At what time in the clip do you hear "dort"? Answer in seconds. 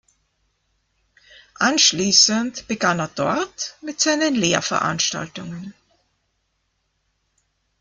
3.09-3.77